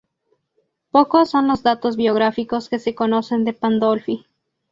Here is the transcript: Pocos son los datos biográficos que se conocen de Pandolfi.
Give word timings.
Pocos 0.89 1.29
son 1.29 1.47
los 1.47 1.61
datos 1.61 1.95
biográficos 1.95 2.69
que 2.69 2.79
se 2.79 2.95
conocen 2.95 3.45
de 3.45 3.53
Pandolfi. 3.53 4.25